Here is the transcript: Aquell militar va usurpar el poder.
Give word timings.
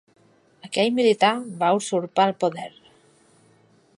Aquell 0.67 0.89
militar 0.99 1.29
va 1.59 1.69
usurpar 1.81 2.27
el 2.31 2.35
poder. 2.45 2.69